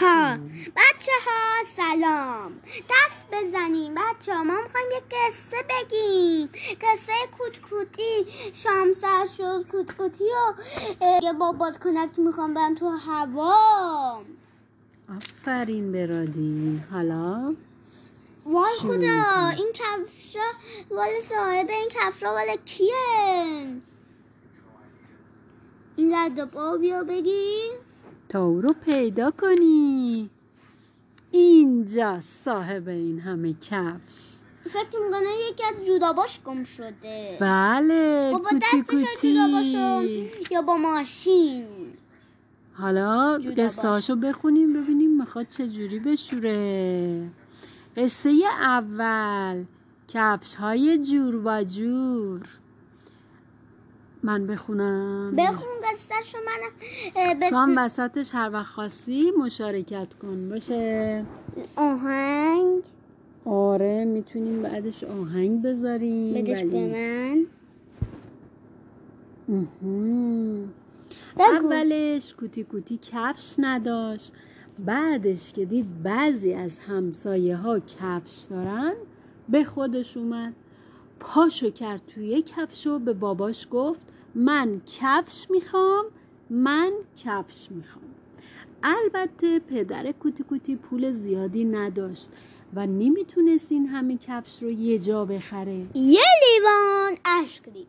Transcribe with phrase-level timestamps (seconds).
[0.00, 0.36] ها.
[0.76, 2.52] بچه ها سلام.
[2.90, 3.94] دست بزنیم.
[3.94, 6.48] بچه ها ما می‌خوایم یه قصه بگیم.
[6.80, 8.26] قصه کوتکوتی.
[8.52, 10.54] شام سر شد کوتکوتی و
[11.22, 14.22] یه با بادکنک می‌خوام برم تو هوا.
[15.16, 17.54] آفرین برادین حالا؟
[18.46, 20.40] وای خدا؟ این کفشا
[20.90, 23.74] وال صاحب این کفشا وال کیه؟
[25.96, 27.60] این لدپا بیا بگی
[28.34, 30.30] تا او رو پیدا کنی.
[31.30, 34.34] اینجا صاحب این همه کفش.
[34.64, 37.38] فکر می‌کنه یکی از جوداباش گم شده.
[37.40, 41.66] بله خب با کوتی دستش یا با ماشین.
[42.72, 47.30] حالا قصه بخونیم ببینیم می‌خواد چجوری بشوره.
[47.96, 49.64] قصه اول
[50.08, 52.40] کفش های جور و جور.
[54.24, 55.36] من بخونم.
[55.36, 56.68] بخون قصه شو من
[57.16, 60.48] اه، به تو هم وسطش هر وقت خواستی مشارکت کن.
[60.48, 61.24] باشه.
[61.76, 62.82] آهنگ.
[63.44, 66.34] آره می‌تونیم بعدش آهنگ بذاریم.
[66.44, 67.46] بدش ولی- به
[69.48, 74.32] من اولش کوتی کوتی کفش نداشت.
[74.78, 78.92] بعدش که دید بعضی از همسایه ها کفش دارن
[79.48, 80.52] به خودش اومد.
[81.20, 84.00] پاشو کرد توی کفش و به باباش گفت
[84.34, 86.04] من کفش می‌خوام
[86.50, 86.92] من
[87.24, 88.04] کفش می‌خوام.
[88.82, 92.28] البته پدر کوتی کوتی پول زیادی نداشت
[92.74, 95.86] و نمی‌تونست این همه کفش رو یه جا بخره.
[95.94, 97.88] یه لیوان اشک ریخت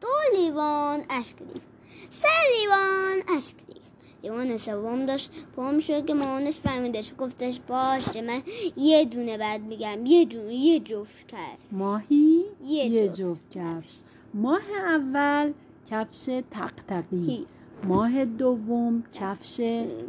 [0.00, 1.66] دو لیوان اشک ریخت
[2.08, 2.28] سه
[2.60, 3.88] لیوان اشک ریخت
[4.22, 8.42] لیوان سوم داشت پا شد که مامانش فهمیدش گفتش باشه من
[8.76, 10.06] یه دونه بعد میگم.
[10.06, 13.20] یه دونه یه جفت کرد ماهی؟ یه یه جفت.
[13.20, 13.98] جفت کفش.
[14.34, 15.52] ماه اول
[15.90, 17.46] کفش تقتقی.
[17.84, 19.60] ماه دوم کفش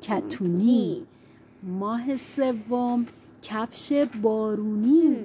[0.01, 1.03] کتونی
[1.63, 3.05] ماه سوم
[3.41, 5.15] کفش بارونی.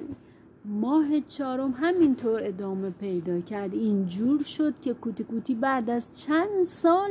[0.64, 3.74] ماه چهارم همینطور ادامه پیدا کرد.
[3.74, 7.10] اینجور شد که کوتی کوتی بعد از چند سال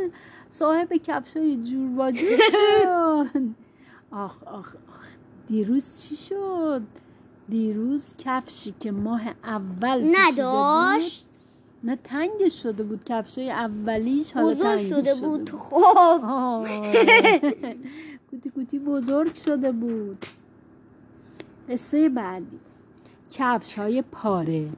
[0.50, 2.38] صاحب کفش های جور و جور
[2.84, 3.42] شد.
[4.12, 5.08] آخ آخ آخ.
[5.48, 6.82] دیروز چی شد؟
[7.50, 11.26] دیروز کفشی که ماه اول نداشت.
[11.84, 15.50] نه تنگش شده بود کفش های اولیش حالا بزرگ تنگش شده بود.
[15.50, 16.66] خب.
[18.30, 20.26] کوتی کوتی بزرگ شده بود.
[21.70, 22.60] قصه بعدی.
[23.32, 24.70] کفش های پاره.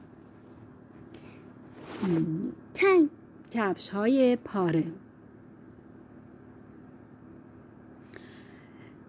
[2.74, 3.08] تنگ.
[3.50, 4.84] کفش های پاره.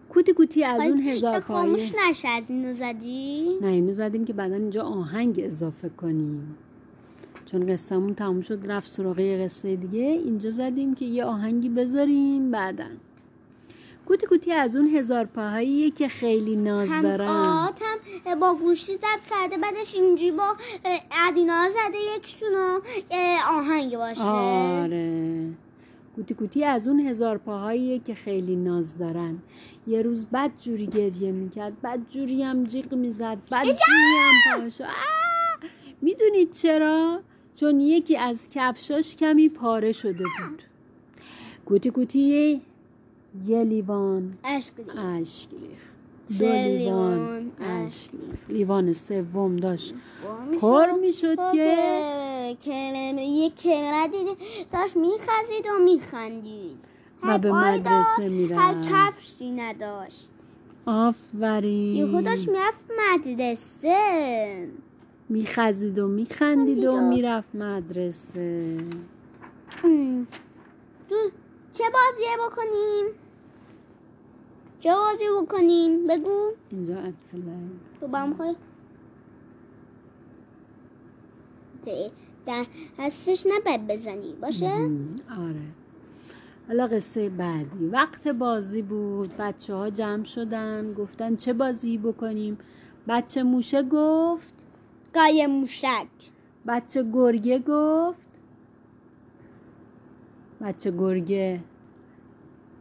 [0.10, 4.56] کوتی کوتی از اون هزار خاموش نشه از اینو زدی؟ نه اینو زدیم که بعدا
[4.56, 6.58] اینجا آهنگ اضافه کنیم.
[7.52, 10.00] چون قصهمون تموم شد رفت سراغ یه قصه دیگه.
[10.00, 12.86] اینجا زدیم که یه آهنگی بذاریم بعدا
[14.06, 17.96] کوتی کوتی از اون هزار پاهاییه که خیلی ناز هم دارن آتم
[18.40, 20.56] با گوشی ضبط کرده بعدش اینجوری با
[21.28, 22.80] از اینا زده یکشونو
[23.50, 24.22] آهنگ باشه.
[24.22, 25.50] آره.
[26.16, 29.38] کوتی کوتی از اون هزار پاهاییه که خیلی ناز دارن.
[29.88, 34.84] یه روز بد جوری گریه می‌کرد بد جوری هم جیغ می‌زد بد جوری هم پاشو
[36.02, 37.20] می‌دونید چرا؟
[37.60, 40.62] چون یکی از کفشاش کمی پاره شده بود.
[41.66, 42.62] کوتی کوتی
[43.46, 46.40] یه لیوان اشک ریخت.
[46.40, 48.10] دو لیوان اشک
[48.50, 49.94] لیوان سوم داشت.
[50.62, 51.36] پر می‌شد.
[51.52, 54.36] که که یه کلمه دیدی.
[54.74, 56.78] داشت میخزید و میخندید.
[57.24, 58.92] و به مدرسه داشت، هر می‌رفت.
[58.92, 60.30] کفشی نداشت.
[60.86, 61.96] آفرین.
[61.96, 62.80] یهو داشت می‌رفت
[63.14, 64.68] مدرسه.
[65.30, 68.78] میخزید و میخندید و می‌رفت مدرسه.
[71.74, 73.06] چه بازیه بکنیم؟
[74.80, 76.52] چه بازی بکنیم؟ بگو.
[76.70, 77.42] اینجا اطفال
[78.00, 78.56] تو با هم خواهی
[82.46, 82.66] در
[83.00, 84.34] هستش نباید بزنی.
[84.42, 84.72] باشه؟
[85.40, 85.62] آره.
[86.68, 87.86] حالا قصه بعدی.
[87.86, 89.38] وقت بازی بود.
[89.38, 90.94] بچه ها جمع شدن.
[90.94, 92.58] گفتن چه بازی بکنیم؟
[93.08, 94.57] بچه موشه گفت
[95.18, 96.08] گای موشک.
[96.68, 98.28] بچه گرگه گفت.
[100.62, 101.60] بچه گرگه.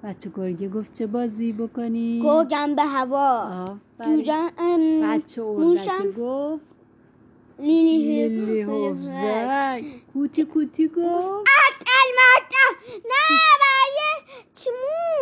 [0.04, 3.42] بچه گرگه گفت چه بازی بکنیم گرگم به هوا.
[3.48, 6.64] ام، بچه اردکه گفت.
[7.58, 9.84] لیلی لیلی حوزک.
[10.12, 11.48] کوتی کوتی گفت.
[11.68, 12.74] اتل مرتم
[13.04, 14.70] نه برای چی؟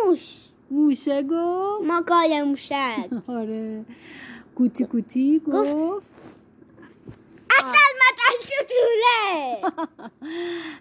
[0.06, 0.36] موش.
[0.70, 1.84] موشه گفت.
[1.86, 3.08] ما گای موشک.
[3.38, 3.84] آره.
[4.54, 6.13] کوتی کوتی گفت.
[8.44, 9.72] متل شطوره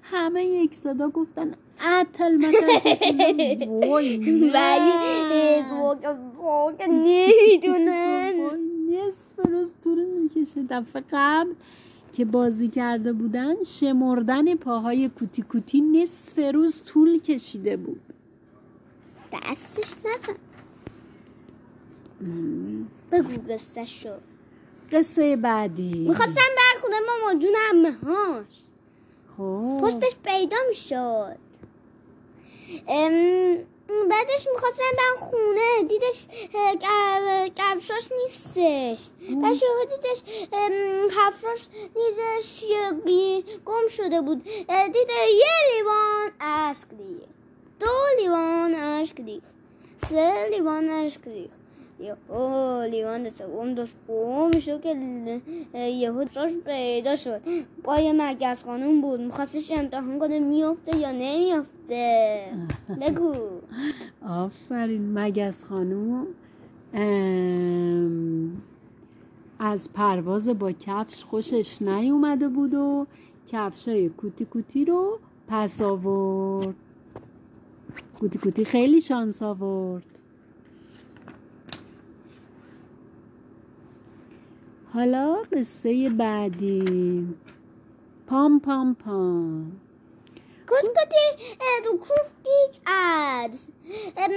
[0.03, 1.51] همه یک صدا گفتن
[1.99, 3.67] اتل متل.
[3.67, 4.17] وای
[4.53, 4.91] ولی
[6.77, 8.33] که نمی‌دونن
[8.89, 11.53] نصف روز طول می‌کشه دفعه قبل
[12.13, 18.01] که بازی کرده بودن شمردن پاهای کوتی کوتی نصف روز طول کشیده بود
[19.33, 20.35] دستش نزن
[23.11, 24.09] بگو قصه شو
[24.91, 26.41] قصه بعدی می‌خواستم
[26.91, 28.45] بر خونه ما جون همه هاش
[29.37, 29.79] خب.
[29.81, 31.37] پشتش پیدا می‌شد.
[34.09, 35.83] بعدش می‌خواستم برم خونه.
[35.87, 36.27] دیدش
[37.55, 39.09] کفشاش نیستش.
[39.41, 42.63] بعد یهو دیدش ام، کفشاش دیدش
[43.65, 44.43] گم شده بود.
[44.93, 47.29] دیده یه لیوان اشک ریخت
[47.79, 49.55] دو لیوان اشک ریخت
[50.09, 51.62] سه لیوان اشک ریخت یهو
[52.91, 54.95] لیوان سوم داشت گم می‌شد که
[55.75, 57.41] یهو جاش پیدا شد
[57.83, 62.43] با یه مگس خانوم بود میخواستش امتحان کنه میفته یا نمیفته
[63.01, 63.33] بگو
[64.27, 66.27] آفرین مگس خانوم
[66.93, 68.61] ام،
[69.59, 73.07] از پرواز با کفش خوشش نیومده بود و
[73.47, 76.75] کفشای کوتی کوتی رو پس آورد.
[78.19, 80.12] کوتی کوتی خیلی شانس آورد.
[84.93, 87.27] حالا قصه بعدی.
[88.27, 89.71] پام پام پام.
[90.69, 91.53] کوسکوتی
[91.83, 93.67] دو کوفتی از
[94.17, 94.31] ام،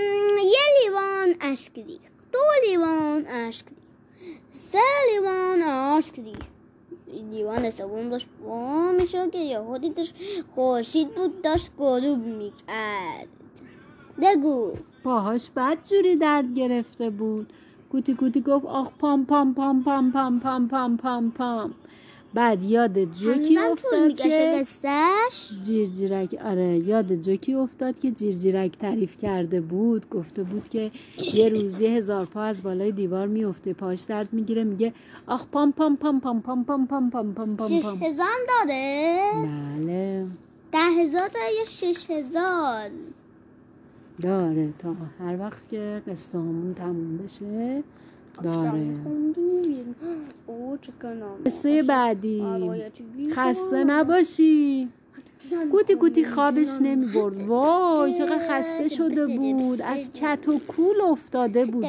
[0.44, 2.38] یه لیوان اشک ریخت دو
[2.68, 3.82] لیوان اشک ریخت
[4.50, 4.78] سه
[5.12, 6.52] لیوان اشک ریخت
[7.30, 8.26] لیوان سوم داشت.
[8.44, 10.12] با می‌شد که یهو دیدش
[10.54, 13.28] خورشید بود داشت غروب می‌کرد.
[14.22, 14.72] بگو.
[15.04, 17.52] پاهاش بد جوری درد گرفته بود.
[17.96, 21.74] کوتی کوتی گفت آخ پام پام پام پام پام پام پام پام پام
[22.34, 24.64] بعد یاد جوکی افتاد که
[25.62, 30.90] جیرجیرک آره یاد جوکی افتاد که جیرجیرک تعریف کرده بود گفته بود که
[31.34, 34.92] یه روزی هزار پا از بالای دیوار میفته پاش درد می‌گیره میگه
[35.26, 39.30] آخ پام پام پام پام پام پام پام پام پام پام شش پام هزار داره
[39.34, 40.26] بله
[40.72, 42.90] ده هزار داره یا شش هزار
[44.22, 44.72] داره.
[44.78, 47.82] تا هر وقت که قصه همون تموم بشه
[48.42, 48.94] داره.
[51.46, 52.42] قصه بعدی.
[53.30, 54.88] خسته نباشی.
[55.72, 59.80] کوتی کوتی خوابش نمی برد وای چقدر خسته شده بود.
[59.82, 61.86] از کت و کول افتاده بود.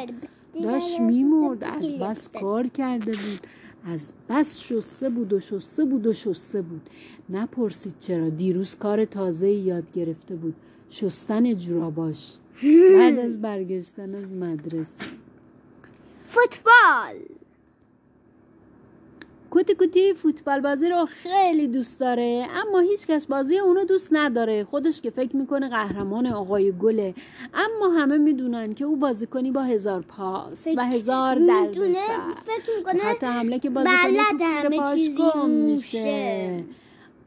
[0.63, 1.63] داشت میمرد.
[1.63, 3.47] از بس کار کرده بود.
[3.85, 6.89] از بس شسته بود و شسته بود و شسته بود.
[7.29, 10.55] نپرسید چرا دیروز کار تازه یاد گرفته بود.
[10.89, 12.33] شستن جوراباش.
[12.99, 15.05] بعد از برگشتن از مدرسه.
[16.25, 17.15] فوتبال.
[19.49, 24.63] کوتی کوتی فوتبال بازی رو خیلی دوست داره اما هیچکس بازی اونو دوست نداره.
[24.63, 27.13] خودش که فکر می‌کنه قهرمان آقای گله
[27.53, 32.17] اما همه می‌دونن که او بازیکنی با هزار پاست و هزار دردسر.
[32.45, 35.49] فکر می‌کنه خط حمله که همه پاش چیزی گم.
[35.49, 36.63] میشه.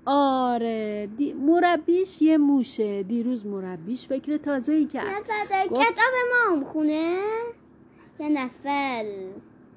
[0.06, 1.08] آره.
[1.16, 1.32] دی...
[1.32, 3.02] مربیش یه موشه.
[3.02, 5.22] دیروز مربیش فکر تازه ای کرد
[5.66, 7.18] کتاب ما هم خونه.
[8.20, 9.04] یه نفر.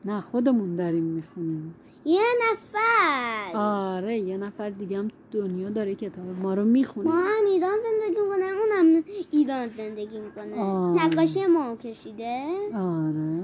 [0.06, 1.76] نه خودمون داریم می‌خونیم.
[2.06, 2.22] یه
[2.52, 3.58] نفر.
[3.58, 7.10] آره یه نفر دیگه هم دنیا داره کتاب ما رو می‌خونه.
[7.10, 10.62] ما هم ایران زندگی می‌کنه اونم ایران زندگی می‌کنه.
[10.62, 11.06] آه.
[11.06, 12.44] نقاشی ما کشیده.
[12.76, 13.44] آره.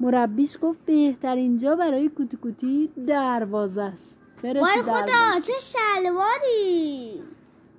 [0.00, 4.19] مربیش گفت بهترین جا برای کوتی کوتی دروازه است.
[4.44, 5.40] وای خدا.
[5.46, 7.22] چه شلواری.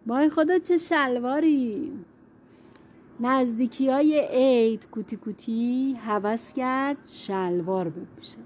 [0.08, 1.92] وای خدا چه شلواری.
[3.20, 8.38] نزدیکی های عید کوتی کوتی حوض کرد شلوار بپوشه.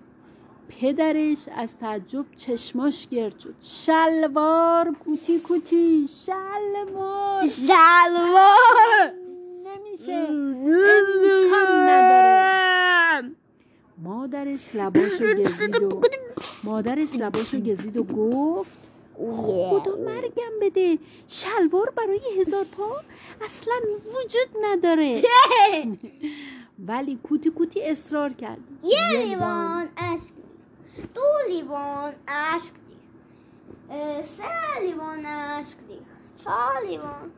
[0.69, 3.55] پدرش از تعجب چشماش گرد شد.
[3.59, 7.45] شلوار کوتی کوتی شلوار.
[7.45, 9.11] شلوار.
[9.65, 10.13] نمیشه.
[10.91, 13.31] امکان نداره.
[14.03, 15.89] مادرش لباشو گزید و
[16.65, 18.77] مادرش لباشو گزید و گفت
[19.17, 23.01] خدا مرگم بده شلوار برای هزار پا
[23.45, 23.73] اصلا
[24.05, 25.21] وجود نداره
[26.87, 30.23] ولی کوتی کوتی اصرار کرد یه لیوان اشک.
[31.15, 32.73] دو لیوان اشک
[34.23, 36.43] سه لیوان اشک ریخت.
[36.43, 37.31] چهار لیوان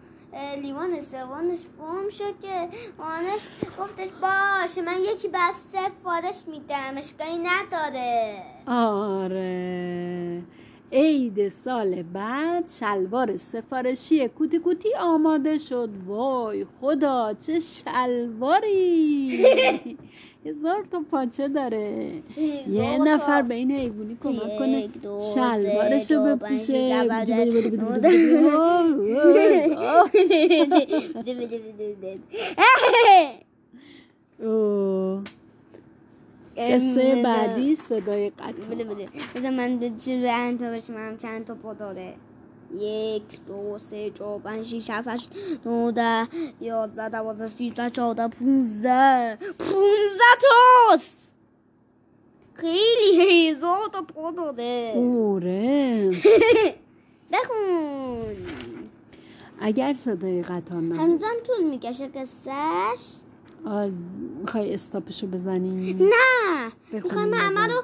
[0.62, 2.69] لیوان سومش فرم شد که
[3.00, 3.48] آنش
[3.79, 8.38] گفتش باشه من یکی بس سفارش میدم اشکایی نداره.
[8.67, 10.43] آره.
[10.91, 15.89] عید سال بعد شلوار سفارشی کوتی کوتی آماده شد.
[16.05, 19.27] وای خدا چه شلواری!
[20.48, 22.12] هزار تا پاچه داره.
[22.68, 24.89] یه نفر به این حیوانی کمک کنه.
[25.34, 27.04] شلوارش رو بپوشه.
[36.58, 38.75] قصه بعدی صدای قطع.
[39.36, 42.13] بذار من چی به انتا بشم هم چند تا پا داره.
[42.75, 45.31] یک دو سه چهار پنج شیش هفت هشت
[45.65, 46.27] نه ده
[46.62, 49.38] یازده دوازده سیزده چهارده پونزده.
[49.59, 51.36] پونزده تاست.
[52.53, 56.12] خیلی هزار تا پا داره اوره.
[57.31, 58.36] بخون.
[59.59, 61.00] اگر صدای قطار نبود.
[61.00, 63.00] هنوزم طول می‌کشه قصهش.
[64.41, 66.71] می‌خوای استاپشو بزنی؟ نه.
[66.93, 67.67] می‌خوایم همه.
[67.67, 67.81] رو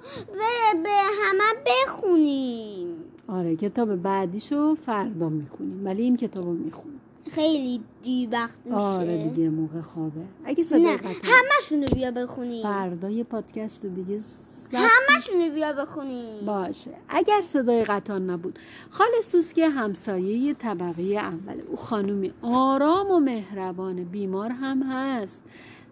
[0.83, 0.89] به
[1.23, 3.12] همه بخونیم.
[3.27, 6.99] آره کتاب بعدیشو فردا می‌خونیم ولی این کتاب رو می‌خونیم.
[7.31, 8.77] خیلی دی وقت میشه.
[8.77, 10.21] آره دیگه موقع خوابه.
[10.45, 12.63] اگه نه همشون رو بیا بخونیم.
[12.63, 16.45] فردا یه پادکست دیگه ضبط همشون رو بیا بخونیم.
[16.45, 16.91] باشه.
[17.09, 18.59] اگر صدای قطار نبود.
[18.89, 21.63] خال سوسکه همسایه طبقه اوله.
[21.69, 25.43] او خانومی آرام و مهربان بیمار هم هست.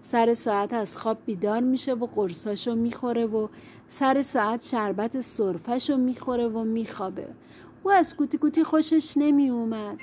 [0.01, 3.47] سر ساعت از خواب بیدار میشه و قرصاشو می‌خوره و
[3.85, 7.27] سر ساعت شربت سرفشو می‌خوره و میخوابه.
[7.83, 9.97] او از کوتی کوتی خوشش نمیومد.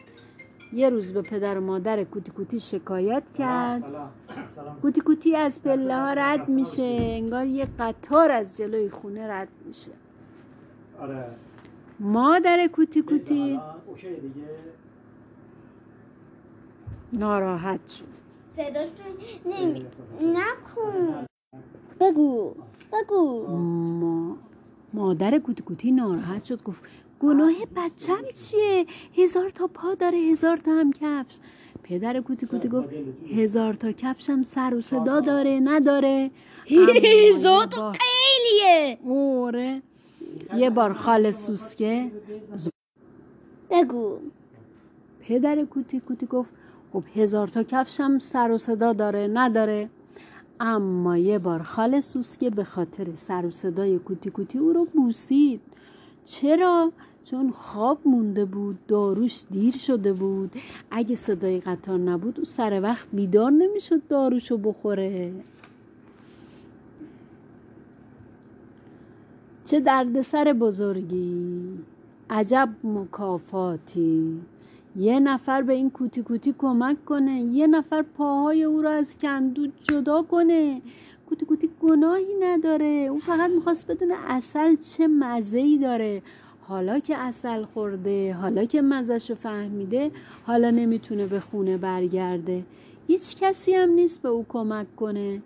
[0.72, 3.82] یه روز به پدر و مادر کوتی کوتی شکایت کرد.
[3.82, 4.10] سلام
[4.46, 4.80] سلام.
[4.80, 9.90] کوتی کوتی از پله ها رد میشه انگار یه قطار از جلوی خونه رد میشه.
[11.00, 11.24] آره.
[12.00, 13.60] مادر کوتی کوتی
[17.12, 18.04] ناراحت شد.
[18.58, 19.86] صداش تو نمی
[20.22, 21.26] نکن
[22.00, 22.54] بگو
[22.92, 23.46] بگو
[24.00, 24.36] ما
[24.94, 26.82] مادر کوتی کوتی ناراحت شد گفت
[27.20, 28.86] گناه بچم چیه
[29.18, 31.38] هزار تا پا داره هزار تا هم کفش
[31.82, 32.88] پدر کوتی کوتی گفت
[33.36, 36.30] هزار تا کفشم سر و صدا داره نداره
[36.66, 39.82] هزار تا بار- خیلیه اوره
[40.56, 42.10] یه بار خال سوسکه
[43.70, 44.18] بگو
[45.20, 46.52] پدر کوتی کوتی گفت
[46.92, 49.90] خب هزار تا کفشم سر و صدا داره نداره.
[50.60, 55.60] اما یه بار خال سوسکه به خاطر سر و صدای کوتی کوتی او رو بوسید.
[56.24, 56.92] چرا؟
[57.24, 60.52] چون خواب مونده بود داروش دیر شده بود.
[60.90, 65.32] اگه صدای قطار نبود او سر وقت بیدار نمی‌شد داروشو بخوره.
[69.64, 71.78] چه دردسر بزرگی.
[72.30, 74.40] عجب مکافاتی.
[74.98, 79.66] یه نفر به این کوتی کوتی کمک کنه یه نفر پاهای او را از کندو
[79.66, 80.82] جدا کنه.
[81.28, 83.08] کوتی کوتی گناهی نداره.
[83.10, 86.22] او فقط می‌خواست بدونه اصل چه مزهی داره.
[86.60, 90.10] حالا که اصل خورده حالا که مزهشو فهمیده
[90.42, 92.62] حالا نمی‌تونه به خونه برگرده.
[93.06, 95.42] هیچ کسی هم نیست به او کمک کنه.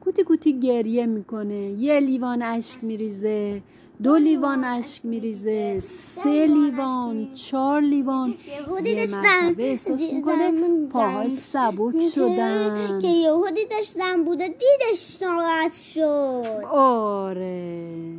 [0.00, 1.70] کوتی کوتی گریه می‌کنه.
[1.70, 3.62] یه لیوان اشک میریزه.
[4.04, 8.34] دو لیوان اشک میریزه سه لیوان چهار لیوان.
[8.60, 10.52] یهودی یه مرتبه احساس می‌کنه
[10.90, 12.98] پاهاش سبک شدن.
[12.98, 16.64] که یهودی داشتم بوده دیدش ناراحت شد.
[16.70, 18.14] آره.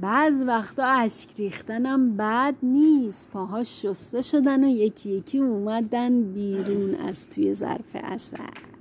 [0.00, 3.28] بعض وقتا اشک ریختنم بد نیست.
[3.32, 8.71] پاهاش شسته شدن و یکی یکی اومدن بیرون از توی ظرف اثر.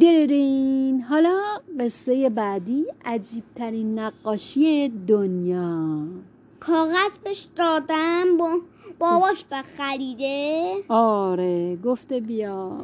[0.00, 1.38] دیرین حالا
[1.80, 6.04] قصه بعدی عجیبترین نقاشی دنیا.
[6.60, 8.58] کاغذ بهش دادم با
[8.98, 12.78] باباش بخریده آره گفته بیا.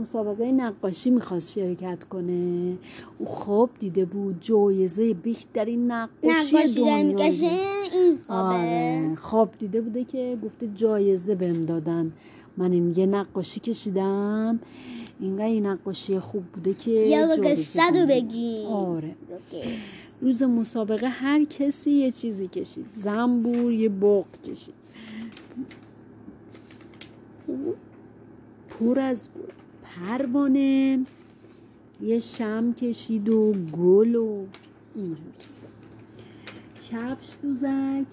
[0.00, 2.76] مسابقه نقاشی می‌خواست شرکت کنه.
[3.18, 7.24] او خواب دیده بود جایزه بهترین نقاشی نقاشی دنیا
[7.92, 8.54] این خوابه.
[8.56, 12.12] آره خواب دیده بوده که گفته جایزه بهم دادن.
[12.56, 14.60] من این یه نقاشی کشیدم.
[15.20, 18.06] اینقدر این نقاشی خوب بوده که یا قصه.
[18.08, 18.66] بگیم.
[18.66, 19.16] آره.
[20.20, 22.86] روز مسابقه هر کسی یه چیزی کشید.
[22.92, 24.74] زنبور یه بوق کشید.
[28.68, 29.28] پر از
[29.82, 31.04] پروانه
[32.02, 34.44] یه شم کشید و گل و
[34.94, 35.68] اینجور چیزا.
[36.90, 38.06] کفش دوزک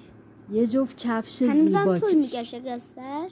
[0.54, 3.32] یه جفت کفش هنوزم زیبا طول کشید می‌کشه قصهش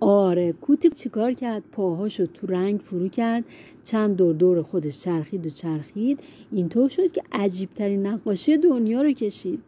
[0.00, 3.44] آره کوتی چیکار کرد؟ پاهاشو تو رنگ فرو کرد
[3.82, 6.20] چند دور دور خودش چرخید و چرخید.
[6.52, 9.62] اینطور شد که عجیب ترین نقاشی دنیا رو کشید.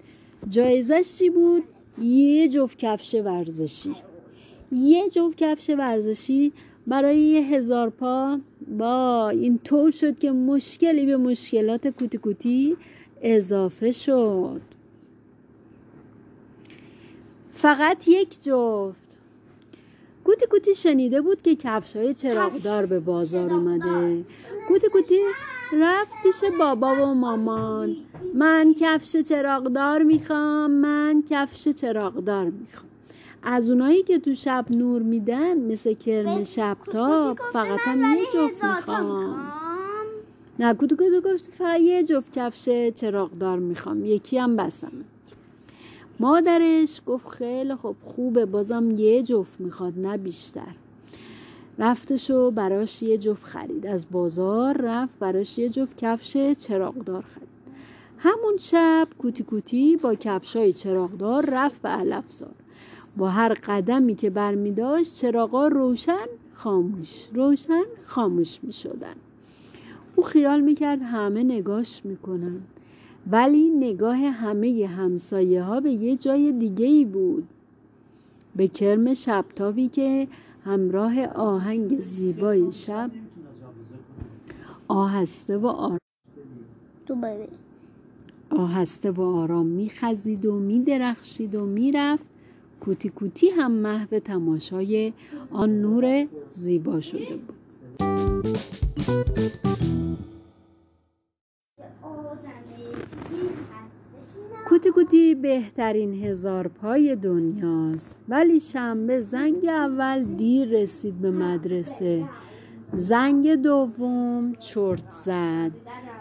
[0.49, 1.63] جایزش چی بود؟
[2.03, 3.95] یه جفت کفش ورزشی.
[4.73, 6.53] یه جفت کفش ورزشی
[6.87, 8.39] برای یه هزار پا.
[8.79, 12.77] با اینطور شد که مشکلی به مشکلات کوتی کوتی
[13.23, 14.61] اضافه شد.
[17.49, 19.10] فقط یک جفت.
[20.31, 21.97] کوتی کوتی شنیده بود که کفش.
[21.97, 24.25] های چراغدار به بازار اومده.
[24.69, 25.21] کوتی کوتی
[25.73, 27.97] رفت پیش بابا و مامان.
[28.35, 32.91] من کفش چراغدار می‌خوام من کفش چراغدار می‌خوام.
[33.43, 39.53] از اونایی که تو شب نور میدن مثل کرم شبتاب فقط هم یه جفت می‌خوام.
[40.59, 44.05] نه کوتو کوتو گفت فقط یه جفت کفش چراغدار می‌خوام.
[44.05, 45.05] یکی هم بسمه
[46.21, 50.75] مادرش گفت خیلی خوب خوبه بازم یه جفت می‌خواد نه بیشتر.
[51.79, 53.87] رفتش و براش یه جفت خرید.
[53.87, 57.49] از بازار رفت براش یه جفت کفش چراغدار خرید.
[58.19, 62.55] همون شب کوتی کوتی با کفشای چراغدار رفت به علفزار.
[63.17, 69.15] با هر قدمی که برمی داشت چراغا روشن خاموش روشن خاموش می شدن
[70.17, 72.61] او خیال می کرد همه نگاش می کنن.
[73.31, 77.49] ولی نگاه همه همسایه ها به یه جای دیگه ای بود.
[78.57, 80.29] به کرم شبتابی که
[80.65, 83.11] همراه آهنگ زیبای شب
[84.89, 85.99] آهسته و آرام.
[88.51, 92.25] آهسته و آرام میخزید و میدرخشید و می‌رفت.
[92.81, 95.13] کوتی کوتی هم محو تماشای
[95.51, 97.57] آن نور زیبا شده بود.
[104.69, 108.21] کوتی کوتی بهترین هزار پای دنیاست.
[108.29, 112.25] ولی شنبه زنگ اول دیر رسید به مدرسه.
[112.93, 115.71] زنگ دوم چرت زد.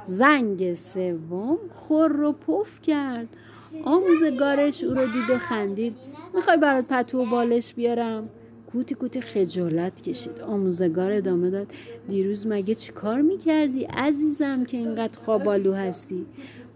[0.05, 3.27] زنگ سوم خور و پف کرد.
[3.85, 5.95] آموزگارش او رو دید و خندید.
[6.33, 8.29] می‌خوای برات پتو و بالش بیارم؟
[8.71, 10.41] کوتی کوتی خجالت کشید.
[10.41, 11.67] آموزگار ادامه داد.
[12.07, 16.25] دیروز مگه چی کار می‌کردی عزیزم که اینقدر خوابالو هستی؟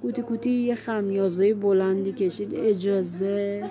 [0.01, 2.55] کوتی کوتی یه خمیازه بلندی کشید.
[2.55, 3.69] اجازه.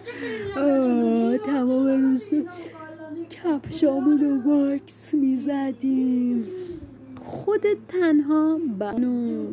[1.45, 2.31] تمام روز
[3.31, 6.45] کفشامون رو واکس می‌زدیم.
[7.23, 9.47] خودت تنها بانو.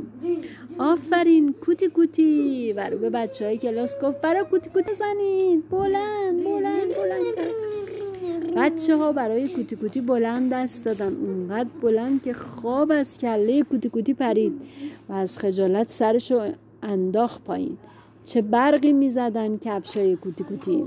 [0.77, 2.73] آفرین کوتی کوتی.
[2.73, 7.98] و رو به بچه های کلاس گفت برای کوتی کوتی زنید بلند بلند بلند.
[8.59, 11.13] بچه ها برای کوتی کوتی بلند دست دادن.
[11.15, 14.61] اونقدر بلند که خواب از کله کوتی کوتی پرید
[15.09, 16.51] و از خجالت سرشو
[16.83, 17.77] انداخت پایین.
[18.25, 20.83] چه برقی می‌زدن کفشای کوتی کوتی.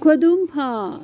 [0.00, 1.00] کدوم پا؟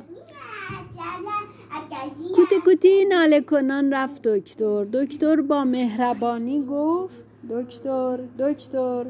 [2.35, 4.83] کوتی کوتی ناله کنان رفت دکتر.
[4.83, 9.05] دکتر با مهربانی گفت دکتر دکتر.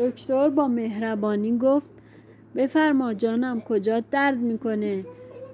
[0.00, 1.90] دکتر با مهربانی گفت
[2.56, 5.04] بفرما جانم کجا درد می‌کنه؟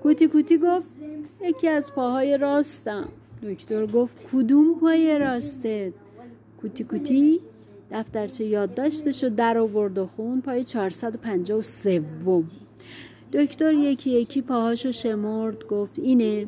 [0.02, 0.86] کوتی کوتی گفت
[1.42, 3.08] یکی از پاهای راستم.
[3.42, 5.92] دکتر گفت کدوم پای راستت؟
[6.60, 7.40] کوتی کوتی
[7.90, 12.02] دفترچه یادداشتش رو در آورد و خون پای 453
[13.32, 16.46] دکتر یکی یکی پاهاشو شمرد گفت اینه.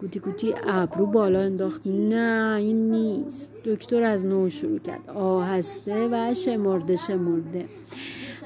[0.00, 1.86] کوتی کوتی ابرو بالا انداخت.
[1.86, 3.52] نه این نیست.
[3.64, 5.10] دکتر از نو شروع کرد.
[5.10, 7.64] آهسته و شمرده شمرده.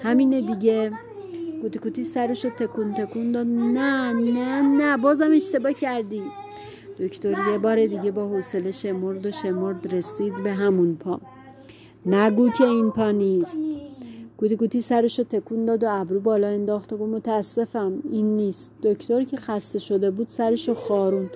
[0.03, 0.93] همینه دیگه.
[1.63, 3.47] کوتی کوتی سرشو تکون تکون داد.
[3.47, 6.23] نه نه نه بازم اشتباه کردی.
[6.99, 11.21] دکتر یه بار دیگه با حوصله شمرد و شمرد رسید به همون پا.
[12.07, 13.61] نگو که این پا نیست.
[14.41, 18.73] کوتی کوتی سرشو تکون داد و ابرو بالا انداخت و گفت متاسفم این نیست.
[18.83, 21.31] دکتر که خسته شده بود سرشو خارون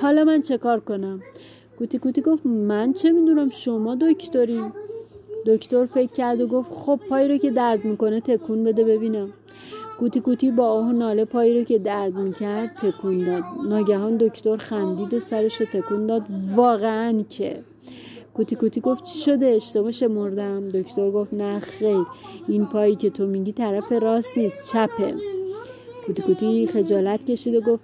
[0.00, 1.20] حالا من چه کار کنم؟
[1.78, 4.72] کوتی کوتی گفت من چه می‌دونم؟ شما دکترین
[5.46, 9.32] دکتر فکر کرد و گفت خب پایی رو که درد می‌کنه تکون بده ببینم.
[9.98, 13.44] کوتی کوتی با آه و ناله پایی رو که درد می‌کرد تکون داد.
[13.68, 16.22] ناگهان دکتر خندید و سرش رو تکون داد.
[16.54, 17.56] واقعا که.
[18.34, 22.06] کوتی کوتی گفت چی شده؟ اشتباه شمردم دکتر گفت نه خیر.
[22.48, 25.14] این پایی که تو میگی طرف راست نیست چپه.
[26.06, 27.82] کوتی کوتی خجالت کشید و گفت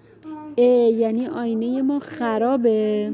[0.59, 3.13] اه یعنی آینه ما خرابه.